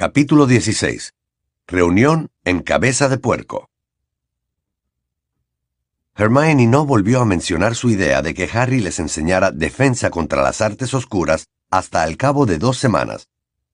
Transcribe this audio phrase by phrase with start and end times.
[0.00, 1.12] Capítulo 16.
[1.66, 3.68] Reunión en cabeza de puerco.
[6.14, 10.60] Hermione no volvió a mencionar su idea de que Harry les enseñara defensa contra las
[10.60, 13.26] artes oscuras hasta al cabo de dos semanas.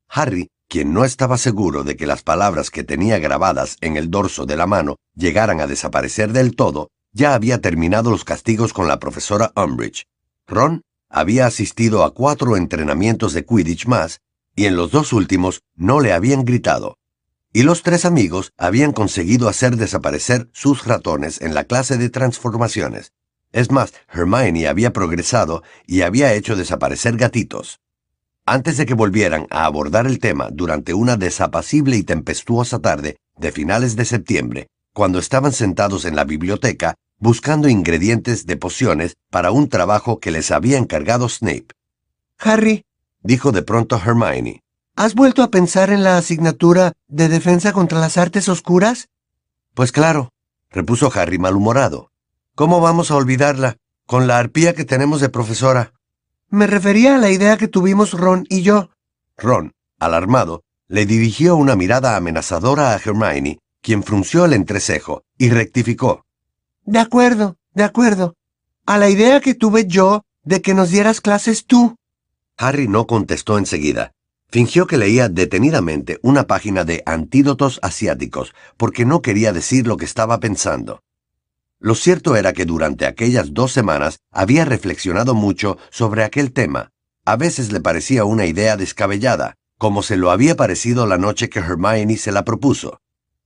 [0.08, 4.46] Harry, quien no estaba seguro de que las palabras que tenía grabadas en el dorso
[4.46, 8.98] de la mano llegaran a desaparecer del todo, ya había terminado los castigos con la
[8.98, 10.06] profesora Umbridge.
[10.46, 10.80] Ron
[11.10, 14.22] había asistido a cuatro entrenamientos de Quidditch más,
[14.56, 16.98] y en los dos últimos no le habían gritado.
[17.52, 23.12] Y los tres amigos habían conseguido hacer desaparecer sus ratones en la clase de transformaciones.
[23.52, 27.80] Es más, Hermione había progresado y había hecho desaparecer gatitos.
[28.46, 33.52] Antes de que volvieran a abordar el tema durante una desapacible y tempestuosa tarde de
[33.52, 39.68] finales de septiembre, cuando estaban sentados en la biblioteca buscando ingredientes de pociones para un
[39.68, 41.68] trabajo que les había encargado Snape.
[42.38, 42.82] Harry,
[43.24, 44.60] Dijo de pronto Hermione.
[44.96, 49.08] ¿has vuelto a pensar en la asignatura de defensa contra las artes oscuras?
[49.74, 50.30] Pues claro,
[50.70, 52.10] repuso Harry malhumorado.
[52.54, 53.76] ¿Cómo vamos a olvidarla
[54.06, 55.94] con la arpía que tenemos de profesora?
[56.48, 58.90] Me refería a la idea que tuvimos Ron y yo.
[59.36, 66.24] Ron, alarmado, le dirigió una mirada amenazadora a Hermione, quien frunció el entrecejo y rectificó.
[66.84, 68.34] De acuerdo, de acuerdo.
[68.86, 71.96] A la idea que tuve yo de que nos dieras clases tú.
[72.56, 74.12] Harry no contestó enseguida.
[74.48, 80.04] Fingió que leía detenidamente una página de antídotos asiáticos, porque no quería decir lo que
[80.04, 81.02] estaba pensando.
[81.80, 86.90] Lo cierto era que durante aquellas dos semanas había reflexionado mucho sobre aquel tema.
[87.24, 91.58] A veces le parecía una idea descabellada, como se lo había parecido la noche que
[91.58, 93.00] Hermione se la propuso.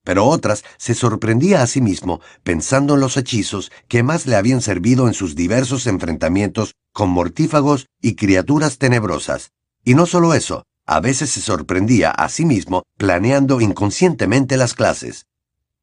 [0.08, 4.62] Pero otras se sorprendía a sí mismo pensando en los hechizos que más le habían
[4.62, 9.50] servido en sus diversos enfrentamientos con mortífagos y criaturas tenebrosas.
[9.84, 15.26] Y no solo eso, a veces se sorprendía a sí mismo planeando inconscientemente las clases.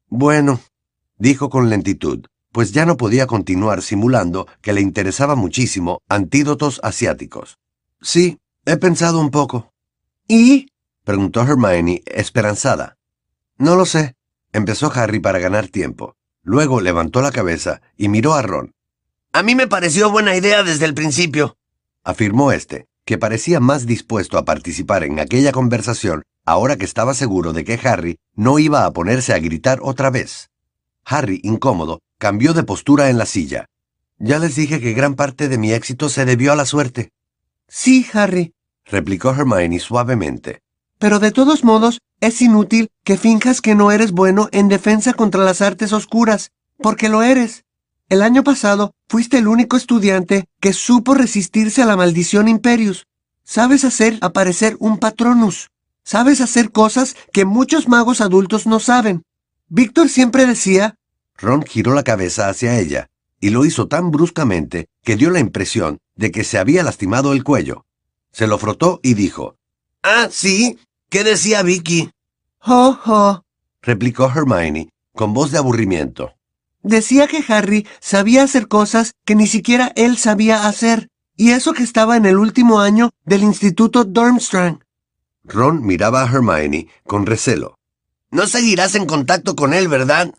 [0.08, 0.58] Bueno,
[1.18, 7.58] dijo con lentitud, pues ya no podía continuar simulando que le interesaba muchísimo antídotos asiáticos.
[8.00, 9.72] Sí, he pensado un poco.
[10.26, 10.66] ¿Y?
[11.04, 12.96] preguntó Hermione, esperanzada.
[13.58, 14.15] No lo sé,
[14.56, 16.16] empezó Harry para ganar tiempo.
[16.42, 18.72] Luego levantó la cabeza y miró a Ron.
[19.32, 21.56] A mí me pareció buena idea desde el principio,
[22.04, 27.52] afirmó este, que parecía más dispuesto a participar en aquella conversación ahora que estaba seguro
[27.52, 30.50] de que Harry no iba a ponerse a gritar otra vez.
[31.04, 33.66] Harry, incómodo, cambió de postura en la silla.
[34.18, 37.10] Ya les dije que gran parte de mi éxito se debió a la suerte.
[37.68, 40.62] Sí, Harry, replicó Hermione suavemente.
[40.98, 45.44] Pero de todos modos es inútil que finjas que no eres bueno en defensa contra
[45.44, 47.64] las artes oscuras, porque lo eres.
[48.08, 53.06] El año pasado fuiste el único estudiante que supo resistirse a la maldición Imperius.
[53.44, 55.68] Sabes hacer aparecer un Patronus.
[56.04, 59.22] Sabes hacer cosas que muchos magos adultos no saben.
[59.68, 60.94] Víctor siempre decía,
[61.36, 63.08] Ron giró la cabeza hacia ella,
[63.40, 67.42] y lo hizo tan bruscamente que dio la impresión de que se había lastimado el
[67.42, 67.84] cuello.
[68.30, 69.56] Se lo frotó y dijo,
[70.08, 70.78] Ah, sí.
[71.08, 72.10] ¿Qué decía Vicky?
[72.64, 73.42] ¡Oh, oh!
[73.80, 76.34] replicó Hermione, con voz de aburrimiento.
[76.82, 81.84] Decía que Harry sabía hacer cosas que ni siquiera él sabía hacer, y eso que
[81.84, 84.80] estaba en el último año del Instituto Durmstrang.
[85.44, 87.76] Ron miraba a Hermione con recelo.
[88.32, 90.34] No seguirás en contacto con él, ¿verdad?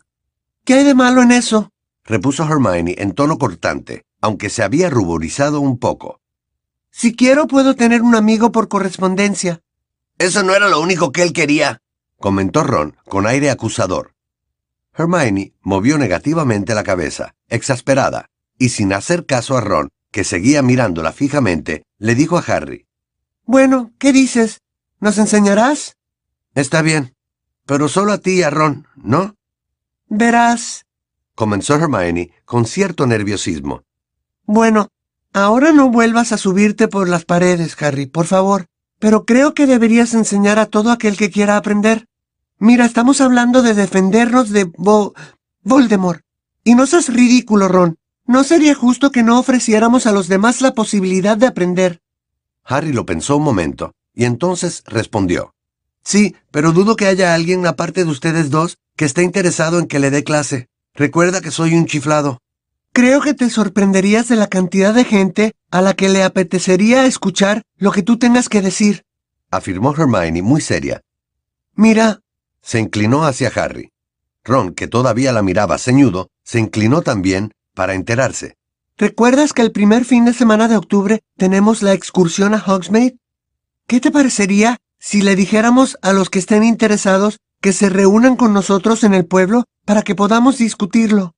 [0.64, 1.70] ¿Qué hay de malo en eso?
[2.04, 6.20] Repuso Hermione en tono cortante, aunque se había ruborizado un poco.
[6.90, 9.62] Si quiero puedo tener un amigo por correspondencia.
[10.18, 11.80] Eso no era lo único que él quería.
[12.18, 14.14] Comentó Ron con aire acusador.
[14.92, 18.26] Hermione movió negativamente la cabeza, exasperada,
[18.58, 22.86] y sin hacer caso a Ron, que seguía mirándola fijamente, le dijo a Harry.
[23.44, 24.60] Bueno, ¿qué dices?
[24.98, 25.96] ¿Nos enseñarás?
[26.54, 27.14] Está bien,
[27.66, 29.36] pero solo a ti y a Ron, ¿no?
[30.08, 30.84] Verás.
[31.36, 33.84] comenzó Hermione con cierto nerviosismo.
[34.44, 34.88] Bueno,
[35.32, 38.66] ahora no vuelvas a subirte por las paredes, Harry, por favor.
[38.98, 42.06] Pero creo que deberías enseñar a todo aquel que quiera aprender.
[42.58, 45.14] Mira, estamos hablando de defendernos de Vo
[45.62, 46.22] Voldemort.
[46.64, 47.96] Y no seas ridículo, Ron.
[48.26, 52.00] No sería justo que no ofreciéramos a los demás la posibilidad de aprender.
[52.64, 55.54] Harry lo pensó un momento, y entonces respondió.
[56.04, 59.98] Sí, pero dudo que haya alguien aparte de ustedes dos que esté interesado en que
[59.98, 60.68] le dé clase.
[60.94, 62.40] Recuerda que soy un chiflado.
[62.92, 67.62] Creo que te sorprenderías de la cantidad de gente a la que le apetecería escuchar
[67.76, 69.04] lo que tú tengas que decir.
[69.50, 71.00] afirmó Hermione muy seria.
[71.74, 72.20] Mira,
[72.60, 73.92] Se inclinó hacia Harry.
[74.44, 78.56] Ron, que todavía la miraba ceñudo, se inclinó también para enterarse.
[78.96, 83.16] ¿recuerdas que el primer fin de semana de octubre tenemos la excursión a Hogsmeade?
[83.86, 88.52] ¿Qué te parecería si le dijéramos a los que estén interesados que se reúnan con
[88.52, 91.34] nosotros en el pueblo para que podamos discutirlo.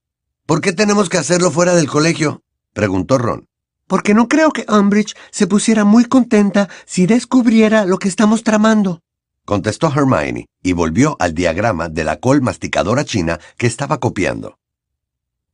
[0.50, 2.42] ¿Por qué tenemos que hacerlo fuera del colegio?
[2.72, 3.46] preguntó Ron.
[3.86, 8.98] Porque no creo que Umbridge se pusiera muy contenta si descubriera lo que estamos tramando.
[9.44, 14.58] Contestó Hermione y volvió al diagrama de la col masticadora china que estaba copiando.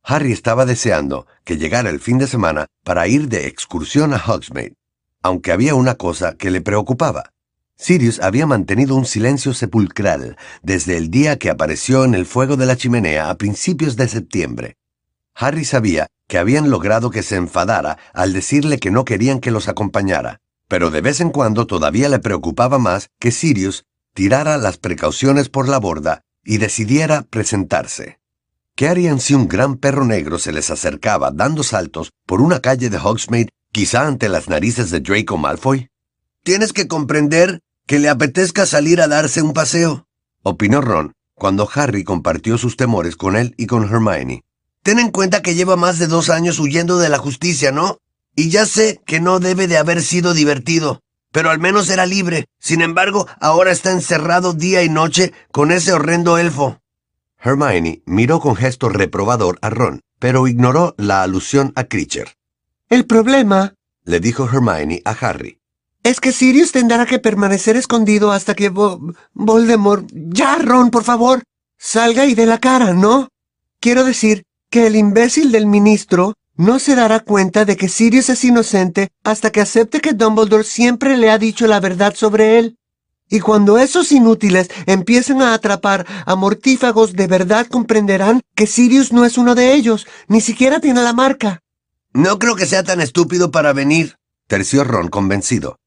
[0.01, 4.77] Harry estaba deseando que llegara el fin de semana para ir de excursión a Hogsmeade,
[5.21, 7.33] aunque había una cosa que le preocupaba.
[7.75, 12.65] Sirius había mantenido un silencio sepulcral desde el día que apareció en el fuego de
[12.65, 14.75] la chimenea a principios de septiembre.
[15.39, 19.67] Harry sabía que habían logrado que se enfadara al decirle que no querían que los
[19.67, 23.85] acompañara, pero de vez en cuando todavía le preocupaba más que Sirius
[24.15, 28.19] tirara las precauciones por la borda y decidiera presentarse.
[28.75, 32.89] ¿Qué harían si un gran perro negro se les acercaba dando saltos por una calle
[32.89, 35.89] de Hogsmeade, quizá ante las narices de Draco Malfoy?
[36.43, 40.07] Tienes que comprender que le apetezca salir a darse un paseo,
[40.41, 44.43] opinó Ron, cuando Harry compartió sus temores con él y con Hermione.
[44.87, 47.97] Ten en cuenta que lleva más de dos años huyendo de la justicia, ¿no?
[48.37, 51.01] Y ya sé que no debe de haber sido divertido,
[51.33, 52.45] pero al menos era libre.
[52.57, 56.79] Sin embargo, ahora está encerrado día y noche con ese horrendo elfo.
[57.37, 62.31] Hermione miró con gesto reprobador a Ron, pero ignoró la alusión a Creature.
[62.87, 63.73] El problema,
[64.05, 65.59] le dijo Hermione a Harry,
[66.03, 68.71] es que Sirius tendrá que permanecer escondido hasta que
[69.33, 70.09] Voldemort...
[70.13, 71.43] Ya, Ron, por favor,
[71.77, 73.27] salga y dé la cara, ¿no?
[73.81, 78.43] Quiero decir que el imbécil del ministro no se dará cuenta de que Sirius es
[78.43, 82.77] inocente hasta que acepte que Dumbledore siempre le ha dicho la verdad sobre él.
[83.29, 89.25] Y cuando esos inútiles empiecen a atrapar a mortífagos, de verdad comprenderán que Sirius no
[89.25, 91.61] es uno de ellos, ni siquiera tiene la marca.
[92.13, 94.15] No creo que sea tan estúpido para venir,
[94.47, 95.77] terció Ron convencido.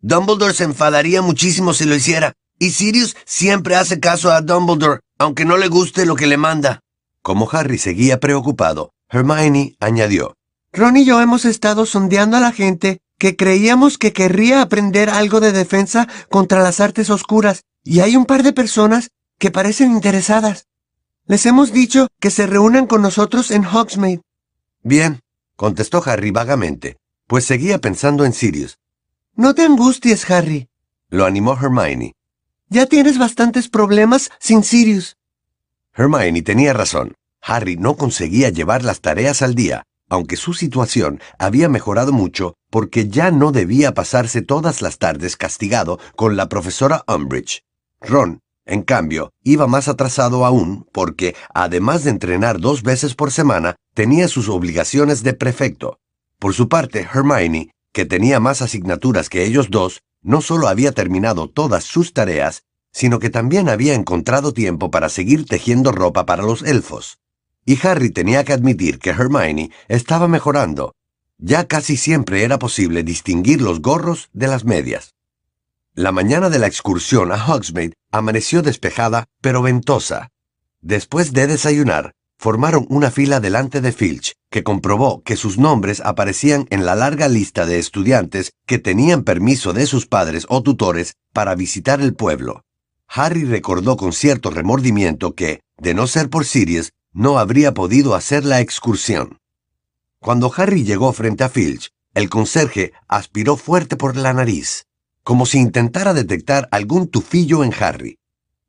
[0.00, 5.44] Dumbledore se enfadaría muchísimo si lo hiciera, y Sirius siempre hace caso a Dumbledore, aunque
[5.44, 6.80] no le guste lo que le manda.
[7.26, 10.36] Como Harry seguía preocupado, Hermione añadió.
[10.72, 15.40] Ron y yo hemos estado sondeando a la gente que creíamos que querría aprender algo
[15.40, 20.68] de defensa contra las artes oscuras, y hay un par de personas que parecen interesadas.
[21.26, 24.22] Les hemos dicho que se reúnan con nosotros en Hogsmeade.
[24.84, 25.18] Bien,
[25.56, 26.96] contestó Harry vagamente,
[27.26, 28.78] pues seguía pensando en Sirius.
[29.34, 30.68] No te angusties, Harry,
[31.08, 32.14] lo animó Hermione.
[32.68, 35.16] Ya tienes bastantes problemas sin Sirius.
[35.96, 37.14] Hermione tenía razón.
[37.42, 43.08] Harry no conseguía llevar las tareas al día, aunque su situación había mejorado mucho porque
[43.08, 47.62] ya no debía pasarse todas las tardes castigado con la profesora Umbridge.
[48.00, 53.76] Ron, en cambio, iba más atrasado aún porque, además de entrenar dos veces por semana,
[53.94, 55.98] tenía sus obligaciones de prefecto.
[56.38, 61.48] Por su parte, Hermione, que tenía más asignaturas que ellos dos, no solo había terminado
[61.48, 62.64] todas sus tareas,
[62.96, 67.18] sino que también había encontrado tiempo para seguir tejiendo ropa para los elfos.
[67.66, 70.94] Y Harry tenía que admitir que Hermione estaba mejorando.
[71.36, 75.14] Ya casi siempre era posible distinguir los gorros de las medias.
[75.92, 80.30] La mañana de la excursión a Hogsmeade amaneció despejada pero ventosa.
[80.80, 86.66] Después de desayunar, formaron una fila delante de Filch, que comprobó que sus nombres aparecían
[86.70, 91.54] en la larga lista de estudiantes que tenían permiso de sus padres o tutores para
[91.54, 92.62] visitar el pueblo.
[93.08, 98.44] Harry recordó con cierto remordimiento que, de no ser por Sirius, no habría podido hacer
[98.44, 99.38] la excursión.
[100.20, 104.86] Cuando Harry llegó frente a Filch, el conserje aspiró fuerte por la nariz,
[105.22, 108.18] como si intentara detectar algún tufillo en Harry.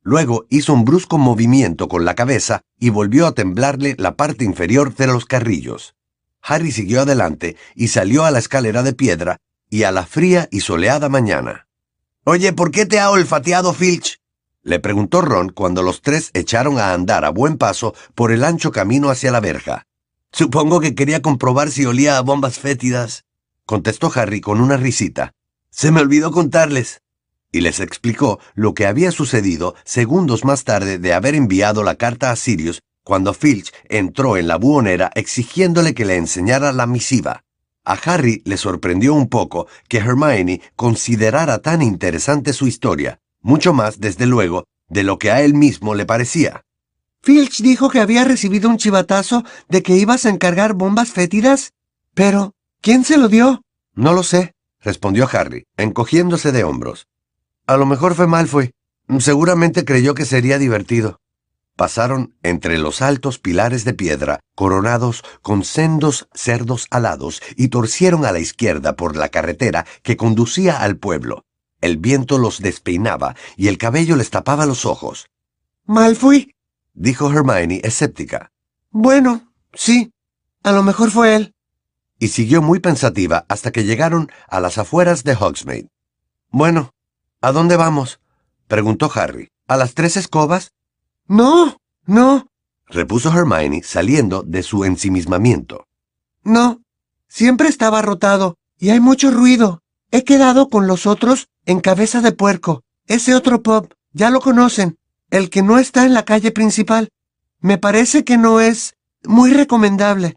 [0.02, 4.94] Luego hizo un brusco movimiento con la cabeza y volvió a temblarle la parte inferior
[4.94, 5.94] de los carrillos.
[6.42, 10.60] Harry siguió adelante y salió a la escalera de piedra y a la fría y
[10.60, 11.68] soleada mañana.
[12.24, 14.17] Oye, ¿por qué te ha olfateado Filch?
[14.68, 18.70] Le preguntó Ron cuando los tres echaron a andar a buen paso por el ancho
[18.70, 19.86] camino hacia la verja.
[20.30, 23.24] Supongo que quería comprobar si olía a bombas fétidas,
[23.64, 25.32] contestó Harry con una risita.
[25.70, 27.00] Se me olvidó contarles.
[27.50, 32.30] Y les explicó lo que había sucedido segundos más tarde de haber enviado la carta
[32.30, 37.42] a Sirius cuando Filch entró en la buhonera exigiéndole que le enseñara la misiva.
[37.86, 44.00] A Harry le sorprendió un poco que Hermione considerara tan interesante su historia, mucho más,
[44.00, 46.64] desde luego, de lo que a él mismo le parecía.
[47.22, 51.72] Filch dijo que había recibido un chivatazo de que ibas a encargar bombas fétidas.
[52.14, 53.62] Pero, ¿quién se lo dio?
[53.94, 57.08] No lo sé, respondió Harry, encogiéndose de hombros.
[57.66, 58.70] A lo mejor fue Malfoy.
[59.18, 61.18] Seguramente creyó que sería divertido.
[61.76, 68.32] Pasaron entre los altos pilares de piedra, coronados con sendos cerdos alados, y torcieron a
[68.32, 71.44] la izquierda por la carretera que conducía al pueblo.
[71.80, 75.28] El viento los despeinaba y el cabello les tapaba los ojos.
[75.84, 76.54] Mal fui,
[76.92, 78.52] dijo Hermione escéptica.
[78.90, 80.12] Bueno, sí,
[80.62, 81.54] a lo mejor fue él.
[82.18, 85.88] Y siguió muy pensativa hasta que llegaron a las afueras de Hogsmeade.
[86.50, 86.94] Bueno,
[87.40, 88.20] ¿a dónde vamos?
[88.66, 89.50] preguntó Harry.
[89.68, 90.72] ¿A las tres escobas?
[91.26, 92.48] No, no,
[92.88, 95.86] repuso Hermione saliendo de su ensimismamiento.
[96.42, 96.80] No,
[97.28, 99.82] siempre estaba rotado y hay mucho ruido.
[100.10, 104.96] He quedado con los otros en Cabeza de Puerco, ese otro pub, ya lo conocen,
[105.30, 107.10] el que no está en la calle principal.
[107.60, 108.94] Me parece que no es
[109.24, 110.36] muy recomendable,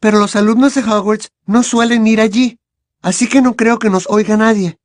[0.00, 2.58] pero los alumnos de Hogwarts no suelen ir allí,
[3.02, 4.78] así que no creo que nos oiga nadie.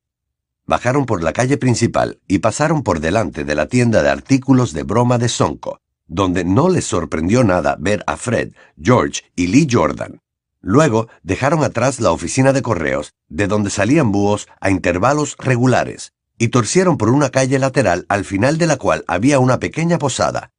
[0.66, 4.82] Bajaron por la calle principal y pasaron por delante de la tienda de artículos de
[4.82, 10.20] broma de Sonko, donde no les sorprendió nada ver a Fred, George y Lee Jordan.
[10.68, 16.48] Luego dejaron atrás la oficina de correos, de donde salían búhos a intervalos regulares, y
[16.48, 20.50] torcieron por una calle lateral al final de la cual había una pequeña posada.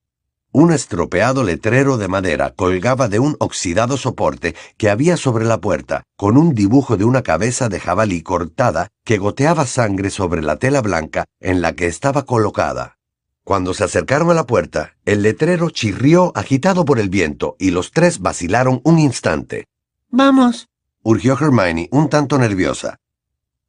[0.53, 6.03] Un estropeado letrero de madera colgaba de un oxidado soporte que había sobre la puerta,
[6.15, 10.81] con un dibujo de una cabeza de jabalí cortada que goteaba sangre sobre la tela
[10.81, 12.97] blanca en la que estaba colocada.
[13.43, 17.91] Cuando se acercaron a la puerta, el letrero chirrió agitado por el viento y los
[17.91, 19.65] tres vacilaron un instante.
[20.09, 20.69] Vamos,
[21.03, 22.97] urgió Hermione un tanto nerviosa.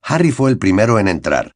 [0.03, 1.53] Harry fue el primero en entrar.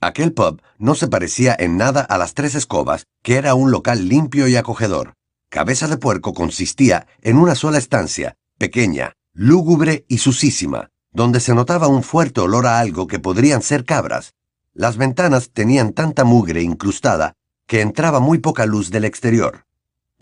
[0.00, 4.08] Aquel pub no se parecía en nada a las Tres Escobas, que era un local
[4.08, 5.14] limpio y acogedor.
[5.48, 11.88] Cabeza de Puerco consistía en una sola estancia, pequeña, lúgubre y sucísima, donde se notaba
[11.88, 14.34] un fuerte olor a algo que podrían ser cabras.
[14.74, 17.34] Las ventanas tenían tanta mugre incrustada
[17.66, 19.64] que entraba muy poca luz del exterior.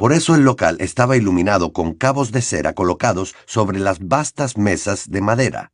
[0.01, 5.11] Por eso el local estaba iluminado con cabos de cera colocados sobre las vastas mesas
[5.11, 5.73] de madera.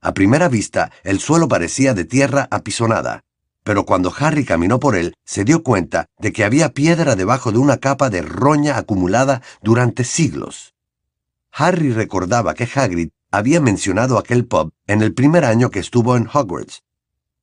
[0.00, 3.24] A primera vista, el suelo parecía de tierra apisonada,
[3.64, 7.58] pero cuando Harry caminó por él, se dio cuenta de que había piedra debajo de
[7.58, 10.76] una capa de roña acumulada durante siglos.
[11.50, 16.28] Harry recordaba que Hagrid había mencionado aquel pub en el primer año que estuvo en
[16.32, 16.84] Hogwarts.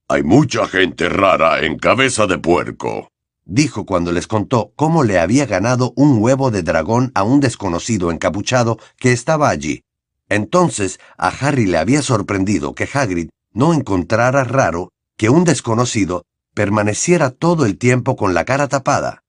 [0.08, 3.11] Hay mucha gente rara en cabeza de puerco,
[3.46, 8.12] dijo cuando les contó cómo le había ganado un huevo de dragón a un desconocido
[8.12, 9.84] encapuchado que estaba allí.
[10.30, 17.30] Entonces a Harry le había sorprendido que Hagrid no encontrara raro que un desconocido permaneciera
[17.30, 19.24] todo el tiempo con la cara tapada.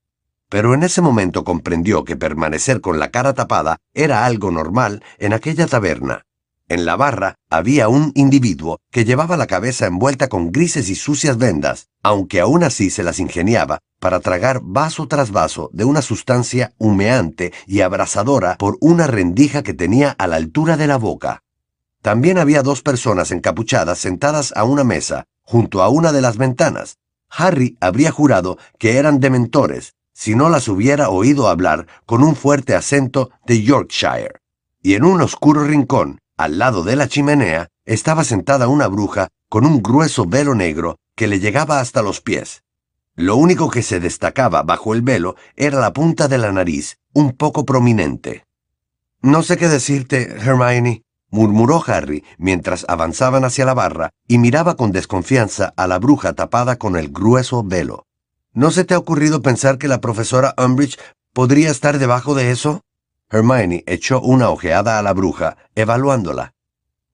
[0.49, 5.33] Pero en ese momento comprendió que permanecer con la cara tapada era algo normal en
[5.33, 6.25] aquella taberna.
[6.73, 11.37] En la barra había un individuo que llevaba la cabeza envuelta con grises y sucias
[11.37, 16.73] vendas, aunque aún así se las ingeniaba para tragar vaso tras vaso de una sustancia
[16.79, 21.43] humeante y abrasadora por una rendija que tenía a la altura de la boca.
[22.00, 26.97] También había dos personas encapuchadas sentadas a una mesa, junto a una de las ventanas.
[27.29, 32.75] Harry habría jurado que eran dementores, si no las hubiera oído hablar con un fuerte
[32.75, 34.41] acento de Yorkshire.
[34.81, 39.65] Y en un oscuro rincón, al lado de la chimenea estaba sentada una bruja con
[39.65, 42.65] un grueso velo negro que le llegaba hasta los pies.
[43.15, 47.33] Lo único que se destacaba bajo el velo era la punta de la nariz, un
[47.33, 48.45] poco prominente.
[49.21, 54.91] No sé qué decirte, Hermione, murmuró Harry mientras avanzaban hacia la barra y miraba con
[54.91, 58.07] desconfianza a la bruja tapada con el grueso velo.
[58.53, 60.99] ¿No se te ha ocurrido pensar que la profesora Umbridge
[61.33, 62.81] podría estar debajo de eso?
[63.33, 66.53] Hermione echó una ojeada a la bruja, evaluándola.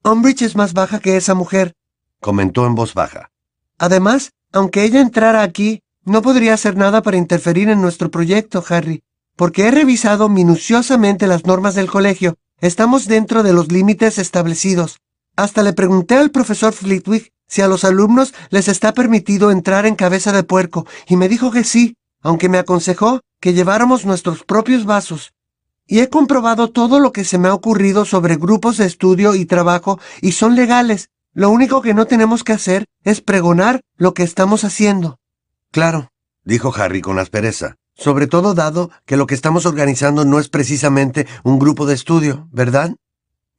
[0.03, 1.73] Umbridge es más baja que esa mujer,
[2.19, 3.31] comentó en voz baja.
[3.77, 9.01] Además, aunque ella entrara aquí, no podría hacer nada para interferir en nuestro proyecto, Harry,
[9.37, 12.35] porque he revisado minuciosamente las normas del colegio.
[12.59, 14.99] Estamos dentro de los límites establecidos.
[15.37, 19.95] Hasta le pregunté al profesor Flitwick si a los alumnos les está permitido entrar en
[19.95, 24.83] cabeza de puerco, y me dijo que sí, aunque me aconsejó que lleváramos nuestros propios
[24.83, 25.31] vasos
[25.89, 29.45] y he comprobado todo lo que se me ha ocurrido sobre grupos de estudio y
[29.45, 31.09] trabajo y son legales.
[31.33, 35.17] Lo único que no tenemos que hacer es pregonar lo que estamos haciendo.
[35.71, 36.09] Claro,
[36.43, 41.27] dijo Harry con aspereza, sobre todo dado que lo que estamos organizando no es precisamente
[41.43, 42.95] un grupo de estudio, ¿verdad?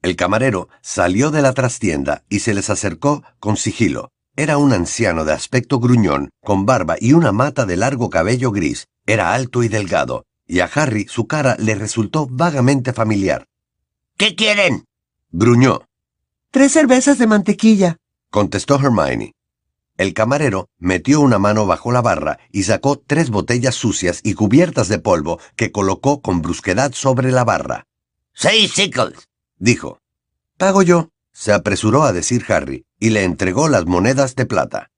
[0.01, 4.09] El camarero salió de la trastienda y se les acercó con sigilo.
[4.37, 8.87] Era un anciano de aspecto gruñón, con barba y una mata de largo cabello gris.
[9.05, 13.47] Era alto y delgado, y a Harry su cara le resultó vagamente familiar.
[14.17, 14.83] ¿Qué quieren?
[15.31, 15.87] gruñó.
[16.51, 17.95] Tres cervezas de mantequilla,
[18.29, 19.33] contestó Hermione.
[19.95, 24.89] El camarero metió una mano bajo la barra y sacó tres botellas sucias y cubiertas
[24.89, 27.85] de polvo que colocó con brusquedad sobre la barra.
[28.33, 29.99] Seis sickles, dijo.
[30.57, 34.91] Pago yo, se apresuró a decir Harry, y le entregó las monedas de plata.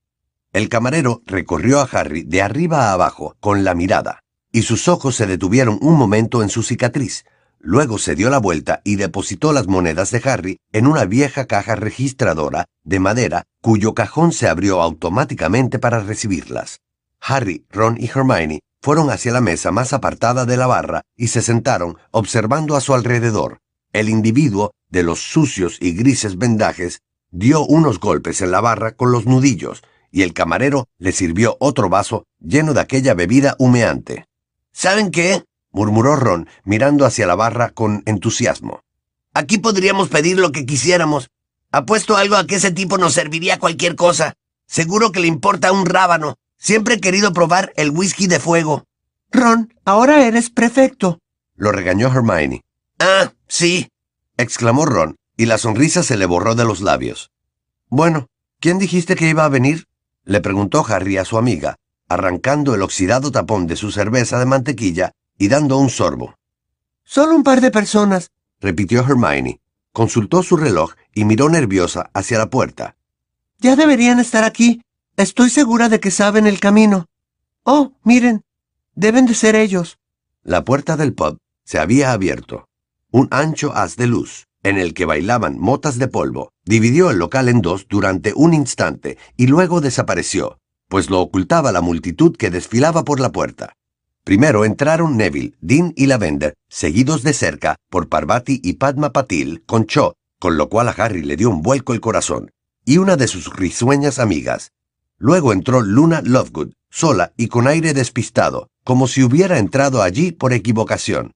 [0.51, 4.22] El camarero recorrió a Harry de arriba a abajo con la mirada,
[4.53, 7.25] y sus ojos se detuvieron un momento en su cicatriz.
[7.59, 11.75] Luego se dio la vuelta y depositó las monedas de Harry en una vieja caja
[11.75, 16.81] registradora de madera cuyo cajón se abrió automáticamente para recibirlas.
[17.19, 21.41] Harry, Ron y Hermione fueron hacia la mesa más apartada de la barra y se
[21.41, 23.59] sentaron observando a su alrededor.
[23.91, 26.99] El individuo, de los sucios y grises vendajes,
[27.31, 29.81] dio unos golpes en la barra con los nudillos,
[30.11, 34.25] y el camarero le sirvió otro vaso lleno de aquella bebida humeante.
[34.73, 35.43] ¿Saben qué?
[35.71, 38.81] murmuró Ron, mirando hacia la barra con entusiasmo.
[39.33, 41.29] Aquí podríamos pedir lo que quisiéramos.
[41.71, 44.33] Apuesto algo a que ese tipo nos serviría cualquier cosa.
[44.67, 46.35] Seguro que le importa un rábano.
[46.57, 48.83] Siempre he querido probar el whisky de fuego.
[49.31, 51.19] Ron, ahora eres prefecto.
[51.55, 52.61] Lo regañó Hermione.
[52.99, 53.89] Ah, sí.
[54.37, 57.31] exclamó Ron, y la sonrisa se le borró de los labios.
[57.89, 58.27] Bueno,
[58.59, 59.87] ¿quién dijiste que iba a venir?
[60.23, 61.75] le preguntó Harry a su amiga,
[62.13, 66.35] arrancando el oxidado tapón de su cerveza de mantequilla y dando un sorbo.
[67.03, 69.59] Solo un par de personas, repitió Hermione.
[69.91, 72.95] Consultó su reloj y miró nerviosa hacia la puerta.
[73.59, 74.81] Ya deberían estar aquí.
[75.17, 77.05] Estoy segura de que saben el camino.
[77.63, 78.43] Oh, miren,
[78.95, 79.99] deben de ser ellos.
[80.41, 82.67] La puerta del pub se había abierto.
[83.11, 87.47] Un ancho haz de luz, en el que bailaban motas de polvo, dividió el local
[87.47, 90.57] en dos durante un instante y luego desapareció,
[90.93, 93.73] pues lo ocultaba la multitud que desfilaba por la puerta.
[94.23, 99.87] Primero entraron Neville, Dean y Lavender, seguidos de cerca por Parvati y Padma Patil con
[99.87, 102.51] Cho, con lo cual a Harry le dio un vuelco el corazón,
[102.85, 104.71] y una de sus risueñas amigas,
[105.17, 110.53] Luego entró Luna Lovegood, sola y con aire despistado, como si hubiera entrado allí por
[110.53, 111.31] equivocación.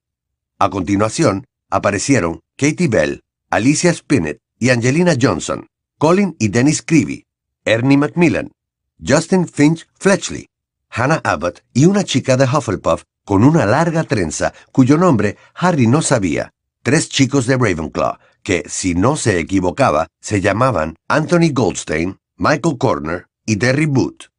[0.60, 5.66] A continuación, aparecieron Katie Bell, Alicia Spinett y Angelina Johnson,
[5.98, 7.26] Colin y Dennis Creevy,
[7.66, 8.52] Ernie Macmillan,
[9.06, 10.48] Justin Finch Fletchley,
[10.90, 16.02] Hannah Abbott y una chica de Hufflepuff con una larga trenza cuyo nombre Harry no
[16.02, 22.78] sabía, tres chicos de Ravenclaw, que, si no se equivocaba, se llamaban Anthony Goldstein, Michael
[22.80, 24.32] Corner y Derry Boot.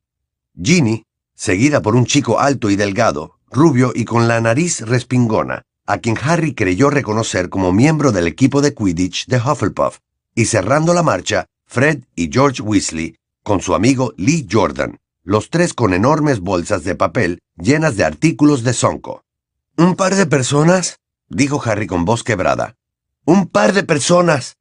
[0.61, 1.05] Ginny,
[1.37, 6.18] seguida por un chico alto y delgado, rubio y con la nariz respingona, a quien
[6.21, 9.99] Harry creyó reconocer como miembro del equipo de Quidditch de Hufflepuff,
[10.35, 13.18] y cerrando la marcha, Fred y George Weasley,
[13.49, 18.63] con su amigo Lee Jordan, los tres con enormes bolsas de papel llenas de artículos
[18.63, 19.25] de Sonco.
[19.77, 20.99] ¿Un par de personas?
[21.29, 22.77] dijo Harry con voz quebrada.
[23.25, 24.59] Un par de personas.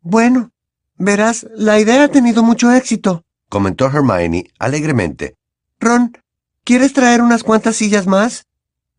[0.00, 0.52] Bueno,
[0.96, 5.34] verás, la idea ha tenido mucho éxito comentó Hermione alegremente.
[5.80, 6.16] Ron,
[6.64, 8.46] ¿quieres traer unas cuantas sillas más?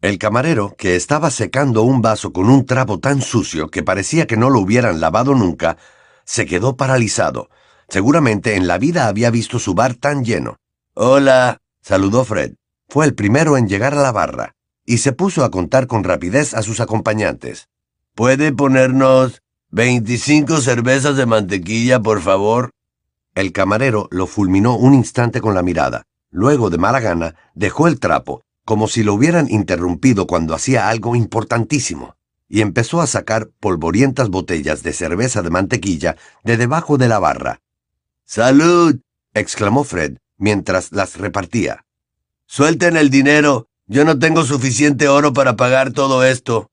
[0.02, 4.36] El camarero, que estaba secando un vaso con un trapo tan sucio que parecía que
[4.36, 5.78] no lo hubieran lavado nunca,
[6.26, 7.50] se quedó paralizado.
[7.92, 10.56] Seguramente en la vida había visto su bar tan lleno.
[10.94, 12.54] Hola, saludó Fred.
[12.88, 14.54] Fue el primero en llegar a la barra,
[14.86, 17.68] y se puso a contar con rapidez a sus acompañantes.
[18.16, 22.70] ¿Puede ponernos veinticinco cervezas de mantequilla, por favor?
[23.36, 26.04] El camarero lo fulminó un instante con la mirada.
[26.30, 31.14] Luego, de mala gana, dejó el trapo, como si lo hubieran interrumpido cuando hacía algo
[31.14, 32.16] importantísimo,
[32.48, 37.60] y empezó a sacar polvorientas botellas de cerveza de mantequilla de debajo de la barra.
[38.34, 39.02] ¡Salud!
[39.34, 41.84] exclamó Fred mientras las repartía.
[42.48, 43.68] Suelten el dinero.
[43.88, 46.72] Yo no tengo suficiente oro para pagar todo esto.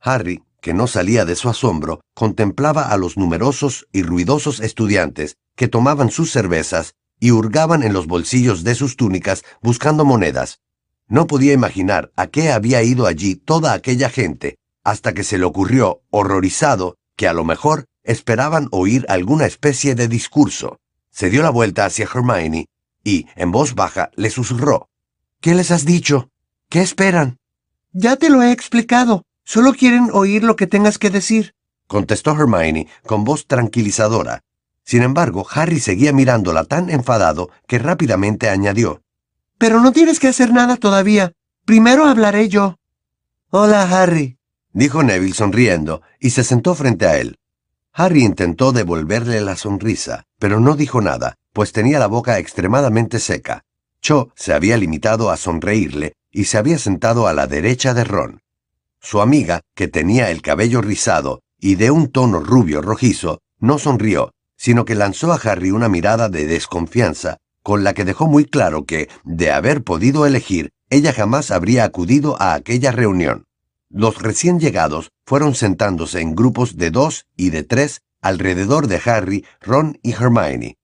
[0.00, 5.68] Harry, que no salía de su asombro, contemplaba a los numerosos y ruidosos estudiantes que
[5.68, 10.58] tomaban sus cervezas y hurgaban en los bolsillos de sus túnicas buscando monedas.
[11.06, 15.44] No podía imaginar a qué había ido allí toda aquella gente, hasta que se le
[15.44, 20.80] ocurrió, horrorizado, que a lo mejor esperaban oír alguna especie de discurso.
[21.16, 22.66] Se dio la vuelta hacia Hermione
[23.02, 24.90] y, en voz baja, le susurró.
[25.40, 26.28] ¿Qué les has dicho?
[26.68, 27.38] ¿Qué esperan?
[27.92, 29.22] Ya te lo he explicado.
[29.42, 31.54] Solo quieren oír lo que tengas que decir,
[31.86, 34.42] contestó Hermione con voz tranquilizadora,
[34.84, 39.02] sin embargo, Harry seguía mirándola tan enfadado que rápidamente añadió.
[39.56, 41.32] Pero no tienes que hacer nada todavía.
[41.64, 42.76] Primero hablaré yo.
[43.50, 44.36] Hola, Harry,
[44.74, 47.36] dijo Neville sonriendo, y se sentó frente a él.
[47.98, 53.62] Harry intentó devolverle la sonrisa, pero no dijo nada, pues tenía la boca extremadamente seca.
[54.02, 58.42] Cho se había limitado a sonreírle y se había sentado a la derecha de Ron.
[59.00, 64.32] Su amiga, que tenía el cabello rizado y de un tono rubio rojizo, no sonrió,
[64.58, 68.84] sino que lanzó a Harry una mirada de desconfianza, con la que dejó muy claro
[68.84, 73.46] que, de haber podido elegir, ella jamás habría acudido a aquella reunión.
[73.88, 79.44] Los recién llegados fueron sentándose en grupos de dos y de tres alrededor de Harry,
[79.60, 80.78] Ron y Hermione.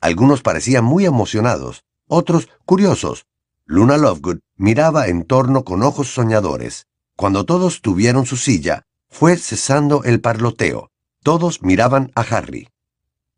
[0.00, 3.26] Algunos parecían muy emocionados, otros curiosos.
[3.66, 6.86] Luna Lovegood miraba en torno con ojos soñadores.
[7.16, 10.90] Cuando todos tuvieron su silla, fue cesando el parloteo.
[11.22, 12.68] Todos miraban a Harry.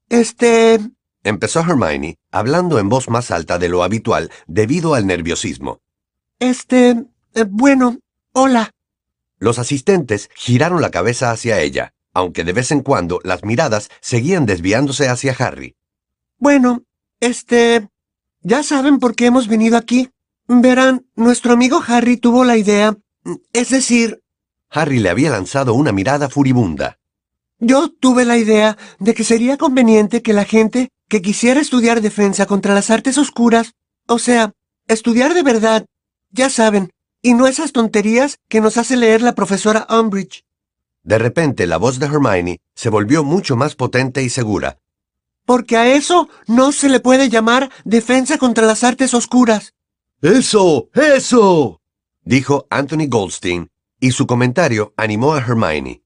[0.08, 0.78] Este...
[1.24, 5.80] Empezó Hermione, hablando en voz más alta de lo habitual debido al nerviosismo.
[6.38, 7.06] Este...
[7.34, 7.98] eh, bueno,
[8.32, 8.70] hola.
[9.38, 14.46] Los asistentes giraron la cabeza hacia ella, aunque de vez en cuando las miradas seguían
[14.46, 15.76] desviándose hacia Harry.
[16.38, 16.82] Bueno,
[17.20, 17.88] este...
[18.40, 20.10] Ya saben por qué hemos venido aquí.
[20.46, 22.96] Verán, nuestro amigo Harry tuvo la idea...
[23.52, 24.22] Es decir,
[24.70, 26.98] Harry le había lanzado una mirada furibunda.
[27.58, 32.46] yo tuve la idea de que sería conveniente que la gente que quisiera estudiar defensa
[32.46, 33.74] contra las artes oscuras,
[34.06, 34.52] o sea,
[34.86, 35.86] estudiar de verdad,
[36.30, 36.90] ya saben,
[37.22, 40.44] y no esas tonterías que nos hace leer la profesora Umbridge.
[41.02, 44.78] De repente la voz de Hermione se volvió mucho más potente y segura.
[45.44, 49.74] Porque a eso no se le puede llamar defensa contra las artes oscuras.
[50.20, 50.90] ¡Eso!
[50.92, 51.80] ¡Eso!
[52.22, 56.02] dijo Anthony Goldstein, y su comentario animó a Hermione.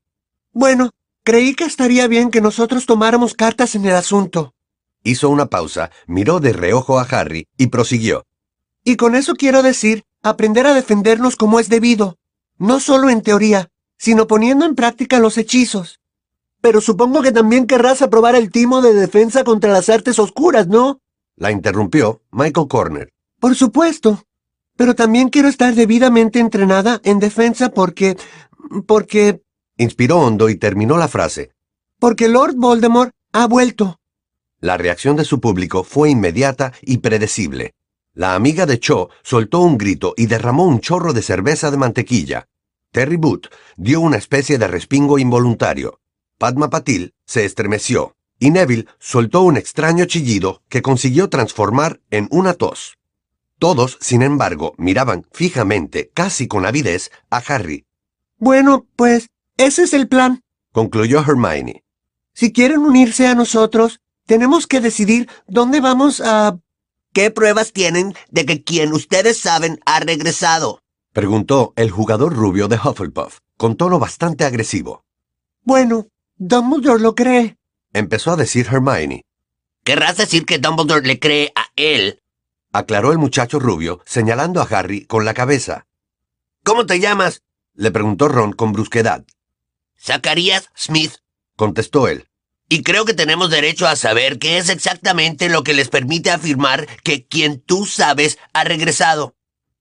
[0.53, 0.91] Bueno,
[1.25, 4.55] creí que estaría bien que nosotros tomáramos cartas en el asunto.
[5.03, 8.25] Hizo una pausa, miró de reojo a Harry y prosiguió.
[8.85, 12.19] Y con eso quiero decir, aprender a defendernos como es debido,
[12.59, 16.01] no solo en teoría, sino poniendo en práctica los hechizos.
[16.61, 21.01] Pero supongo que también querrás aprobar el timo de defensa contra las artes oscuras, ¿no?
[21.37, 23.13] La interrumpió Michael Corner.
[23.41, 24.23] Por supuesto.
[24.77, 28.17] Pero también quiero estar debidamente entrenada en defensa porque...
[28.87, 29.43] porque...
[29.77, 31.51] Inspiró hondo y terminó la frase.
[31.99, 33.99] porque Lord Voldemort ha vuelto.
[34.61, 37.75] La reacción de su público fue inmediata y predecible.
[38.15, 42.47] La amiga de Cho soltó un grito y derramó un chorro de cerveza de mantequilla.
[42.91, 45.99] Terry Boot dio una especie de respingo involuntario.
[46.37, 52.53] Padma Patil se estremeció y Neville soltó un extraño chillido que consiguió transformar en una
[52.53, 52.99] tos.
[53.59, 57.87] Todos, sin embargo, miraban fijamente, casi con avidez, a Harry,
[58.39, 60.43] Bueno, pues, ese es el plan.
[60.73, 61.85] concluyó Hermione.
[62.35, 66.59] Si quieren unirse a nosotros, tenemos que decidir dónde vamos a...
[67.13, 70.81] ¿Qué pruebas tienen de que quien ustedes saben ha regresado?
[71.13, 75.05] Preguntó el jugador rubio de Hufflepuff, con tono bastante agresivo.
[75.63, 77.59] Bueno, Dumbledore lo cree.
[77.93, 79.27] Empezó a decir Hermione.
[79.85, 82.19] ¿Querrás decir que Dumbledore le cree a él?
[82.73, 85.87] Aclaró el muchacho rubio, señalando a Harry con la cabeza.
[86.65, 87.43] ¿Cómo te llamas?
[87.75, 89.27] Le preguntó Ron con brusquedad.
[90.01, 91.17] Zacarías Smith.
[91.57, 92.27] Contestó él.
[92.69, 96.87] Y creo que tenemos derecho a saber qué es exactamente lo que les permite afirmar
[97.05, 99.35] que quien tú sabes ha regresado.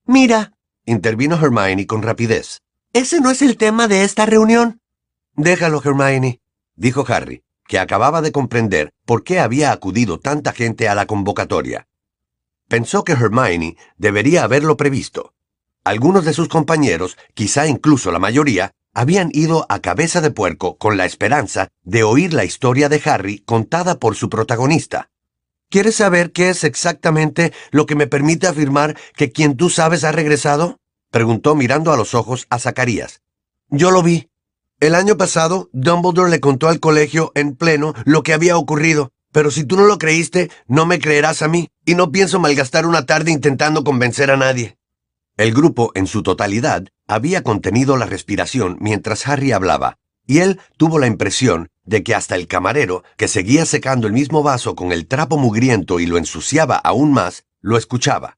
[0.06, 0.54] Mira,
[0.86, 2.60] Intervino Hermione con rapidez.
[2.94, 4.82] ese no es el tema de esta reunión.
[5.36, 6.42] Déjalo, Hermione,
[6.76, 11.88] dijo Harry, que acababa de comprender por qué había acudido tanta gente a la convocatoria.
[12.68, 15.34] Pensó que Hermione debería haberlo previsto.
[15.84, 20.98] Algunos de sus compañeros, quizá incluso la mayoría, habían ido a cabeza de puerco con
[20.98, 25.10] la esperanza de oír la historia de Harry contada por su protagonista.
[25.70, 30.12] ¿Quieres saber qué es exactamente lo que me permite afirmar que quien tú sabes ha
[30.12, 30.78] regresado?
[31.12, 33.22] preguntó mirando a los ojos a Zacarías.
[33.70, 34.30] Yo lo vi.
[34.82, 39.52] El año pasado, Dumbledore le contó al colegio en pleno lo que había ocurrido, pero
[39.52, 43.06] si tú no lo creíste, no me creerás a mí, y no pienso malgastar una
[43.06, 44.78] tarde intentando convencer a nadie.
[45.42, 51.00] El grupo, en su totalidad, había contenido la respiración mientras Harry hablaba, y él tuvo
[51.00, 55.08] la impresión de que hasta el camarero, que seguía secando el mismo vaso con el
[55.08, 58.38] trapo mugriento y lo ensuciaba aún más, lo escuchaba.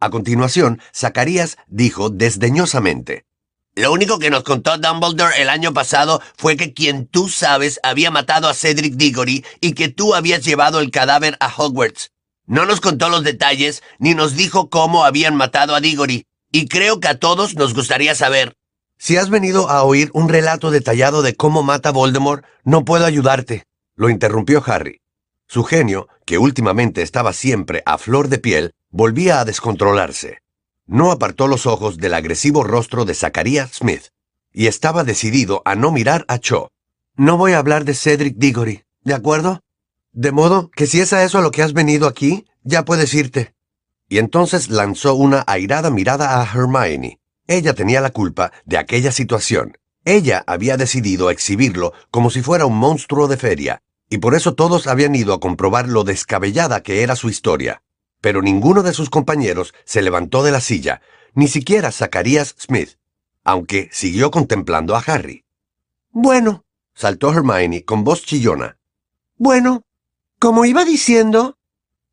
[0.00, 3.26] A continuación, Zacarías dijo desdeñosamente,
[3.74, 8.10] Lo único que nos contó Dumbledore el año pasado fue que quien tú sabes había
[8.10, 12.11] matado a Cedric Diggory y que tú habías llevado el cadáver a Hogwarts.
[12.46, 17.00] No nos contó los detalles ni nos dijo cómo habían matado a Diggory, y creo
[17.00, 18.54] que a todos nos gustaría saber.
[18.98, 23.64] Si has venido a oír un relato detallado de cómo mata Voldemort, no puedo ayudarte,
[23.96, 25.00] lo interrumpió Harry.
[25.48, 30.38] Su genio, que últimamente estaba siempre a flor de piel, volvía a descontrolarse.
[30.86, 34.08] No apartó los ojos del agresivo rostro de Zacarías Smith,
[34.52, 36.70] y estaba decidido a no mirar a Cho.
[37.16, 39.60] No voy a hablar de Cedric Diggory, ¿de acuerdo?
[40.12, 43.14] De modo que si es a eso a lo que has venido aquí, ya puedes
[43.14, 43.54] irte.
[44.08, 47.18] Y entonces lanzó una airada mirada a Hermione.
[47.46, 49.78] Ella tenía la culpa de aquella situación.
[50.04, 54.86] Ella había decidido exhibirlo como si fuera un monstruo de feria, y por eso todos
[54.86, 57.82] habían ido a comprobar lo descabellada que era su historia.
[58.20, 61.00] Pero ninguno de sus compañeros se levantó de la silla,
[61.34, 62.98] ni siquiera Zacarías Smith,
[63.44, 65.44] aunque siguió contemplando a Harry.
[66.10, 68.76] Bueno, Saltó Hermione con voz chillona.
[69.36, 69.82] bueno,
[70.42, 71.56] como iba diciendo,